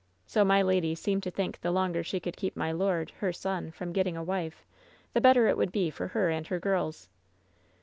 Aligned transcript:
So 0.25 0.43
my 0.43 0.63
lady 0.63 0.95
seemed 0.95 1.21
to 1.21 1.29
think 1.29 1.61
the 1.61 1.69
longer 1.69 2.03
she 2.03 2.19
could 2.19 2.35
keep 2.35 2.57
my 2.57 2.71
lord, 2.71 3.11
her 3.19 3.31
son, 3.31 3.69
from 3.69 3.93
getting 3.93 4.17
a 4.17 4.23
wife, 4.23 4.65
the 5.13 5.21
better 5.21 5.47
it 5.47 5.57
would 5.57 5.71
be 5.71 5.91
for 5.91 6.07
her 6.07 6.31
and 6.31 6.47
hep 6.47 6.59
girls. 6.59 7.07